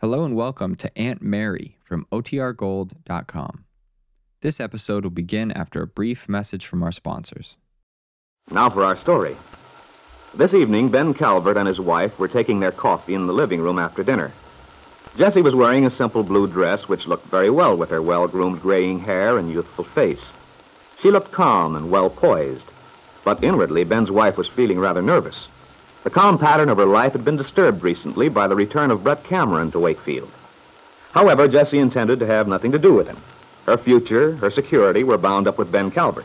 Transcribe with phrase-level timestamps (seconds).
[0.00, 3.64] Hello and welcome to Aunt Mary from OTRGold.com.
[4.40, 7.58] This episode will begin after a brief message from our sponsors.
[8.50, 9.36] Now for our story.
[10.32, 13.78] This evening, Ben Calvert and his wife were taking their coffee in the living room
[13.78, 14.32] after dinner.
[15.18, 19.00] Jessie was wearing a simple blue dress which looked very well with her well-groomed graying
[19.00, 20.32] hair and youthful face.
[20.98, 22.64] She looked calm and well poised,
[23.22, 25.48] but inwardly Ben's wife was feeling rather nervous.
[26.02, 29.22] The calm pattern of her life had been disturbed recently by the return of Brett
[29.22, 30.30] Cameron to Wakefield.
[31.12, 33.18] However, Jessie intended to have nothing to do with him.
[33.66, 36.24] Her future, her security were bound up with Ben Calvert.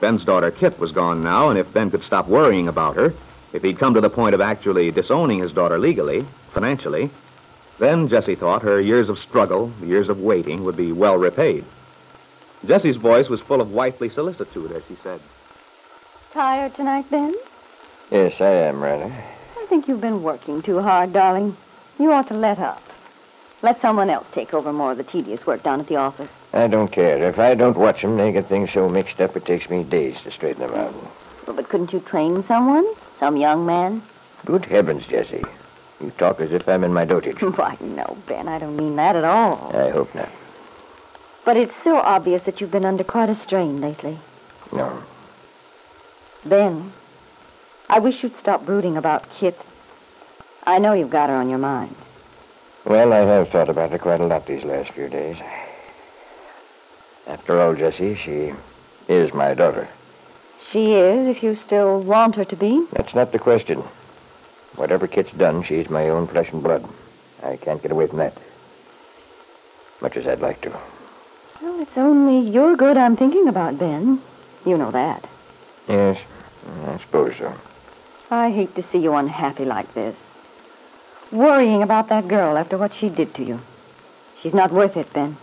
[0.00, 3.14] Ben's daughter Kit was gone now, and if Ben could stop worrying about her,
[3.54, 7.08] if he'd come to the point of actually disowning his daughter legally, financially,
[7.78, 11.64] then Jessie thought her years of struggle, years of waiting, would be well repaid.
[12.66, 15.20] Jessie's voice was full of wifely solicitude as she said,
[16.32, 17.34] Tired tonight, Ben?
[18.10, 19.12] Yes, I am, rather.
[19.56, 21.56] I think you've been working too hard, darling.
[21.98, 22.82] You ought to let up.
[23.62, 26.30] Let someone else take over more of the tedious work down at the office.
[26.52, 27.16] I don't care.
[27.26, 30.20] If I don't watch them, they get things so mixed up it takes me days
[30.22, 30.94] to straighten them out.
[31.46, 32.86] Well, but couldn't you train someone?
[33.18, 34.02] Some young man?
[34.44, 35.44] Good heavens, Jessie.
[36.00, 37.40] You talk as if I'm in my dotage.
[37.56, 39.74] Why, no, Ben, I don't mean that at all.
[39.74, 40.28] I hope not.
[41.44, 44.18] But it's so obvious that you've been under quite a strain lately.
[44.72, 45.02] No.
[46.44, 46.92] Ben,
[47.88, 49.58] I wish you'd stop brooding about Kit.
[50.64, 51.94] I know you've got her on your mind.
[52.84, 55.36] Well, I have thought about her quite a lot these last few days.
[57.26, 58.52] After all, Jessie, she
[59.08, 59.88] is my daughter.
[60.62, 62.86] She is, if you still want her to be.
[62.92, 63.82] That's not the question.
[64.76, 66.84] Whatever Kit's done, she's my own flesh and blood.
[67.42, 68.36] I can't get away from that.
[70.00, 70.72] Much as I'd like to.
[71.62, 74.20] Well, it's only your good I'm thinking about, Ben.
[74.66, 75.28] You know that.
[75.88, 76.18] Yes,
[76.86, 77.54] I suppose so.
[78.34, 80.14] I hate to see you unhappy like this.
[81.32, 83.60] Worrying about that girl after what she did to you.
[84.38, 85.36] She's not worth it, Ben.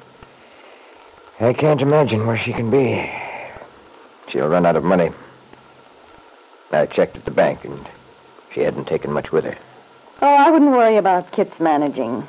[1.40, 3.10] I can't imagine where she can be.
[4.28, 5.10] She'll run out of money.
[6.72, 7.90] I checked at the bank, and
[8.52, 9.58] she hadn't taken much with her.
[10.22, 12.28] Oh, I wouldn't worry about Kit's managing.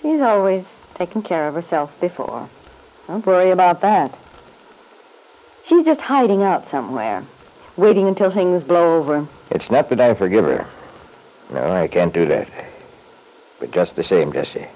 [0.00, 0.64] She's always
[0.94, 2.48] taken care of herself before.
[3.06, 4.16] Don't worry about that.
[5.64, 7.24] She's just hiding out somewhere,
[7.76, 9.28] waiting until things blow over.
[9.54, 10.66] It's not that I forgive her.
[11.52, 12.48] No, I can't do that.
[13.60, 14.66] But just the same, Jessie.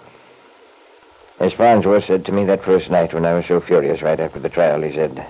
[1.41, 4.39] As Farnsworth said to me that first night when I was so furious right after
[4.39, 5.27] the trial, he said,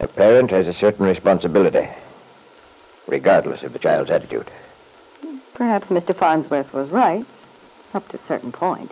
[0.00, 1.88] A parent has a certain responsibility,
[3.06, 4.48] regardless of the child's attitude.
[5.54, 6.14] Perhaps Mr.
[6.14, 7.24] Farnsworth was right,
[7.94, 8.90] up to a certain point.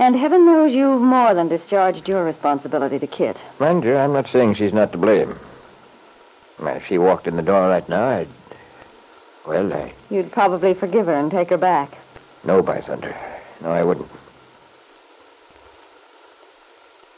[0.00, 3.40] And heaven knows you've more than discharged your responsibility to Kit.
[3.60, 5.38] Mind you, I'm not saying she's not to blame.
[6.58, 8.28] Well, if she walked in the door right now, I'd...
[9.46, 9.92] Well, I...
[10.10, 11.98] You'd probably forgive her and take her back.
[12.44, 13.14] No, by thunder.
[13.60, 14.08] No, I wouldn't.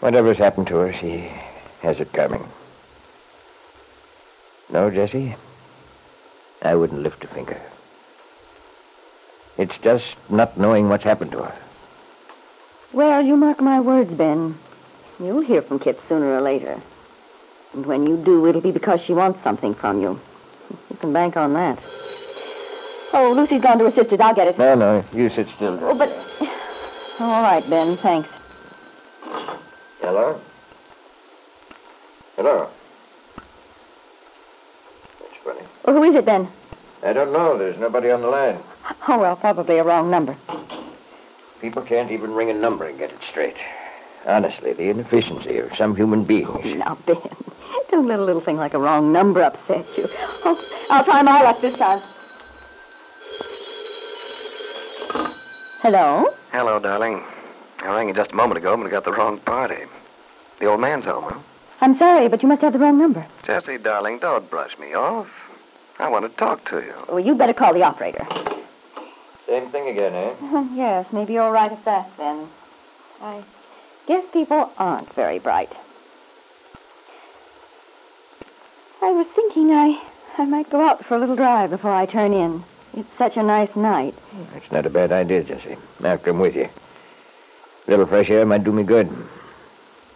[0.00, 1.30] Whatever's happened to her, she
[1.80, 2.46] has it coming.
[4.72, 5.36] No, Jessie,
[6.62, 7.60] I wouldn't lift a finger.
[9.58, 11.58] It's just not knowing what's happened to her.
[12.92, 14.56] Well, you mark my words, Ben.
[15.18, 16.80] You'll hear from Kit sooner or later.
[17.76, 20.18] And when you do, it'll be because she wants something from you.
[20.90, 21.78] You can bank on that.
[23.12, 24.18] Oh, Lucy's gone to her sister's.
[24.18, 24.58] I'll get it.
[24.58, 25.78] No, no, you sit still.
[25.82, 26.08] Oh, but...
[27.20, 27.96] All right, Ben.
[27.98, 28.30] Thanks.
[30.00, 30.40] Hello?
[32.36, 32.68] Hello?
[35.20, 35.60] That's funny.
[35.84, 36.48] Oh, who is it, Ben?
[37.04, 37.58] I don't know.
[37.58, 38.58] There's nobody on the line.
[39.06, 40.34] Oh, well, probably a wrong number.
[41.60, 43.56] People can't even ring a number and get it straight.
[44.26, 46.74] Honestly, the inefficiency of some human beings.
[46.74, 47.18] Now, Ben,
[47.96, 50.06] don't let a little thing like a wrong number upset you.
[50.44, 52.02] Oh, I'll try my luck this time.
[55.80, 56.28] Hello?
[56.52, 57.22] Hello, darling.
[57.82, 59.84] I rang you just a moment ago, but I got the wrong party.
[60.58, 61.38] The old man's home, huh?
[61.80, 63.24] I'm sorry, but you must have the wrong number.
[63.44, 65.30] Jessie, darling, don't brush me off.
[65.98, 66.94] I want to talk to you.
[67.08, 68.26] Well, you'd better call the operator.
[69.46, 70.68] Same thing again, eh?
[70.74, 72.46] yes, maybe you're right at that, then.
[73.22, 73.42] I
[74.06, 75.74] guess people aren't very bright.
[79.06, 80.02] I was thinking I,
[80.36, 82.64] I might go out for a little drive before I turn in.
[82.92, 84.16] It's such a nice night.
[84.52, 85.76] That's not a bad idea, Jessie.
[86.02, 86.64] After I'm with you.
[86.64, 89.08] A little fresh air might do me good.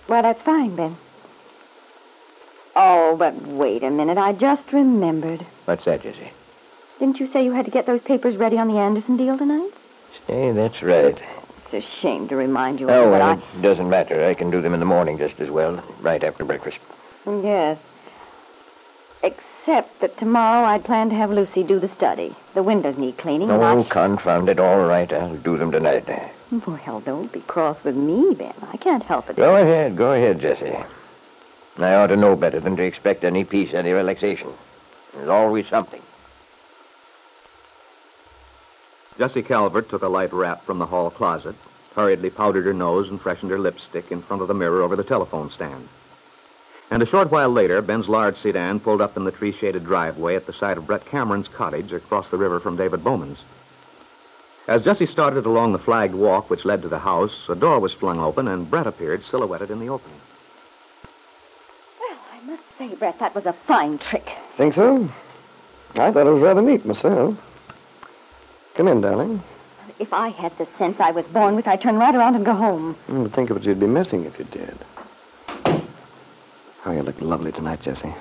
[0.09, 0.97] Well, that's fine, Ben.
[2.75, 4.19] Oh, but wait a minute.
[4.19, 5.47] I just remembered.
[5.67, 6.33] What's that, Jessie?
[6.99, 9.71] Didn't you say you had to get those papers ready on the Anderson deal tonight?
[10.27, 11.17] Say, that's right.
[11.65, 14.25] It's a shame to remind you of Oh, well, it doesn't matter.
[14.25, 16.81] I can do them in the morning just as well, right after breakfast.
[17.25, 17.79] Yes.
[19.23, 22.35] Except that tomorrow I'd planned to have Lucy do the study.
[22.55, 23.51] The windows need cleaning.
[23.51, 24.59] and I- Oh, confound it.
[24.59, 26.09] All right, I'll do them tonight.
[26.67, 28.55] Well, don't be cross with me, Ben.
[28.73, 29.37] I can't help it.
[29.37, 30.77] Go ahead, go ahead, Jessie.
[31.79, 34.49] I ought to know better than to expect any peace, any relaxation.
[35.15, 36.03] There's always something.
[39.19, 41.55] Jessie Calvert took a light wrap from the hall closet,
[41.95, 45.05] hurriedly powdered her nose and freshened her lipstick in front of the mirror over the
[45.05, 45.89] telephone stand.
[46.91, 50.47] And a short while later, Ben's large sedan pulled up in the tree-shaded driveway at
[50.47, 53.39] the side of Brett Cameron's cottage across the river from David Bowman's.
[54.67, 57.93] As Jessie started along the flagged walk which led to the house, a door was
[57.93, 60.21] flung open and Brett appeared silhouetted in the opening.
[62.01, 64.33] Well, I must say, Brett, that was a fine trick.
[64.57, 65.09] Think so?
[65.95, 67.37] I thought it was rather neat myself.
[68.75, 69.43] Come in, darling.
[69.99, 72.55] If I had the sense I was born with, I'd turn right around and go
[72.55, 72.97] home.
[73.09, 74.77] Mm, think of what you'd be missing if you did.
[76.91, 78.13] Oh, you look lovely tonight, Jessie.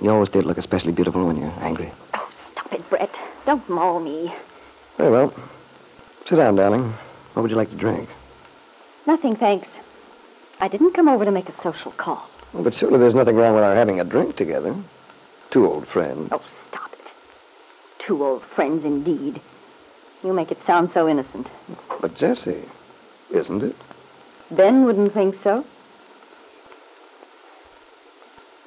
[0.00, 1.90] You always did look especially beautiful when you're angry.
[2.14, 3.20] Oh, stop it, Brett.
[3.44, 4.32] Don't maul me.
[4.96, 5.34] Very well.
[6.24, 6.84] Sit down, darling.
[7.34, 8.08] What would you like to drink?
[9.06, 9.78] Nothing, thanks.
[10.58, 12.26] I didn't come over to make a social call.
[12.54, 14.74] Oh, but surely there's nothing wrong with our having a drink together.
[15.50, 16.30] Two old friends.
[16.32, 17.12] Oh, stop it.
[17.98, 19.38] Two old friends, indeed.
[20.24, 21.46] You make it sound so innocent.
[22.00, 22.64] But Jessie,
[23.30, 23.76] isn't it?
[24.50, 25.66] Ben wouldn't think so.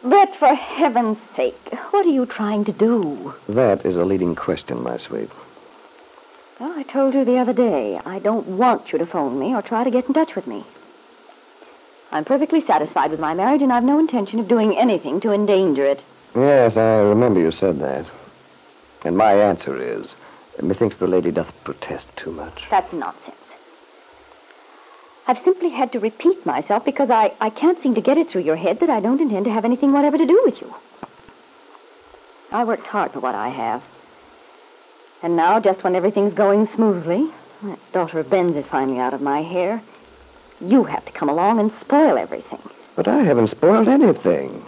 [0.03, 3.35] Brett, for heaven's sake, what are you trying to do?
[3.47, 5.29] That is a leading question, my sweet.
[6.59, 9.61] Well, I told you the other day, I don't want you to phone me or
[9.61, 10.65] try to get in touch with me.
[12.11, 15.85] I'm perfectly satisfied with my marriage, and I've no intention of doing anything to endanger
[15.85, 16.03] it.
[16.35, 18.07] Yes, I remember you said that.
[19.05, 20.15] And my answer is,
[20.61, 22.65] methinks the lady doth protest too much.
[22.71, 23.40] That's nonsense.
[25.31, 28.41] I've simply had to repeat myself because I, I can't seem to get it through
[28.41, 30.75] your head that I don't intend to have anything whatever to do with you.
[32.51, 33.81] I worked hard for what I have.
[35.23, 37.29] And now, just when everything's going smoothly,
[37.63, 39.81] that daughter of Ben's is finally out of my hair,
[40.59, 42.59] you have to come along and spoil everything.
[42.97, 44.65] But I haven't spoiled anything.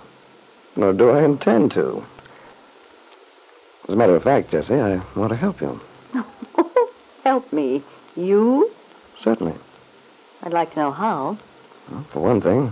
[0.77, 2.05] Nor do I intend to.
[3.89, 5.81] As a matter of fact, Jessie, I want to help you.
[7.25, 7.83] Help me.
[8.15, 8.71] You?
[9.21, 9.55] Certainly.
[10.43, 11.37] I'd like to know how.
[11.89, 12.71] Well, for one thing,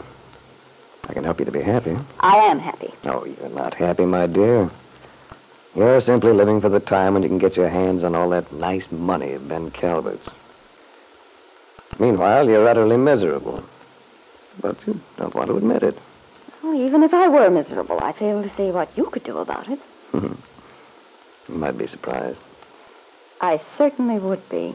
[1.08, 1.98] I can help you to be happy.
[2.20, 2.94] I am happy.
[3.06, 4.70] Oh, you're not happy, my dear.
[5.74, 8.52] You're simply living for the time when you can get your hands on all that
[8.52, 10.28] nice money of Ben Calvert's.
[11.98, 13.64] Meanwhile, you're utterly miserable.
[14.60, 15.98] But you don't want to admit it.
[16.62, 19.70] Well, even if I were miserable, I fail to see what you could do about
[19.70, 19.80] it.
[21.50, 22.38] You might be surprised.
[23.42, 24.74] I certainly would be.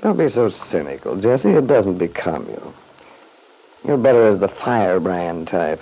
[0.00, 1.50] Don't be so cynical, Jessie.
[1.50, 2.74] It doesn't become you.
[3.86, 5.80] You're better as the firebrand type.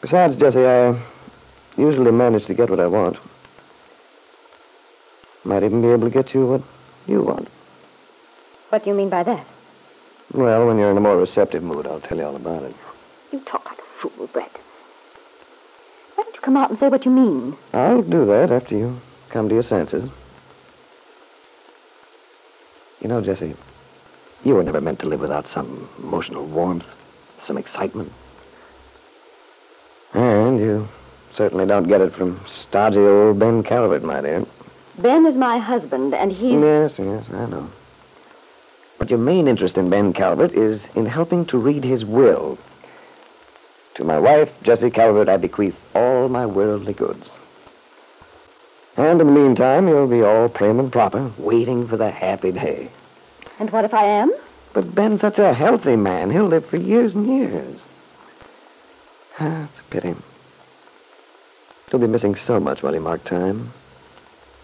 [0.00, 1.00] Besides, Jessie, I
[1.76, 3.16] usually manage to get what I want.
[5.44, 6.62] Might even be able to get you what
[7.06, 7.48] you want.
[8.68, 9.46] What do you mean by that?
[10.34, 12.74] Well, when you're in a more receptive mood, I'll tell you all about it.
[13.32, 14.50] You talk like a fool, Brett.
[16.14, 17.56] Why don't you come out and say what you mean?
[17.72, 20.10] I'll do that after you come to your senses.
[23.00, 23.54] You know, Jessie,
[24.44, 26.86] you were never meant to live without some emotional warmth,
[27.46, 28.12] some excitement.
[30.14, 30.88] And you
[31.34, 34.44] certainly don't get it from stodgy old Ben Calvert, my dear.
[34.98, 36.54] Ben is my husband, and he.
[36.54, 37.70] Yes, yes, I know.
[38.98, 42.58] But your main interest in Ben Calvert is in helping to read his will.
[43.94, 47.30] To my wife, Jessie Calvert, I bequeath all my worldly goods.
[48.98, 52.88] And in the meantime, you'll be all prim and proper, waiting for the happy day.
[53.60, 54.32] And what if I am?
[54.72, 56.32] But Ben's such a healthy man.
[56.32, 57.80] He'll live for years and years.
[59.38, 60.16] Ah, it's a pity.
[61.90, 63.70] He'll be missing so much while he marked time.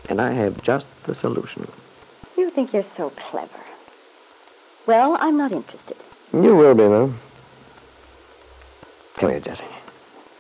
[0.09, 1.69] And I have just the solution.
[2.37, 3.61] You think you're so clever.
[4.89, 5.97] Well, I'm not interested.
[6.33, 7.15] You will be, though.
[9.15, 9.65] Come here, Jessie.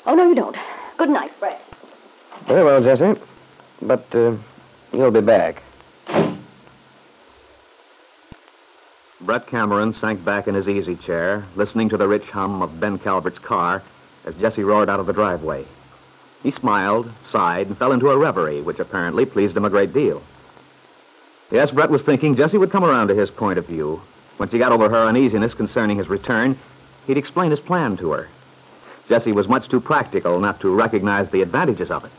[0.04, 0.56] Oh, no, you don't.
[0.96, 1.62] Good night, Brett.
[2.46, 3.14] Very well, Jessie.
[3.84, 4.36] But uh,
[4.94, 5.62] you'll be back.
[9.20, 12.98] Brett Cameron sank back in his easy chair, listening to the rich hum of Ben
[12.98, 13.82] Calvert's car
[14.24, 15.66] as Jessie roared out of the driveway.
[16.42, 20.22] He smiled, sighed, and fell into a reverie, which apparently pleased him a great deal.
[21.50, 24.00] Yes, Brett was thinking Jessie would come around to his point of view.
[24.38, 26.58] Once he got over her uneasiness concerning his return,
[27.06, 28.28] he'd explain his plan to her.
[29.08, 32.10] Jessie was much too practical not to recognize the advantages of it.